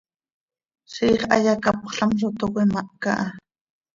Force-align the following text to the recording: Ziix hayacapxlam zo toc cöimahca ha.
Ziix 0.93 1.21
hayacapxlam 1.31 2.11
zo 2.19 2.27
toc 2.39 2.51
cöimahca 2.55 3.11
ha. 3.19 3.27